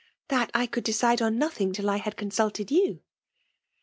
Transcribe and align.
'^ 0.25 0.27
That 0.29 0.49
I 0.55 0.65
could 0.65 0.83
decide 0.83 1.21
on 1.21 1.37
nothing 1.37 1.71
till 1.73 1.87
I 1.87 1.97
had 1.97 2.17
consulted 2.17 2.71
you.' 2.71 3.03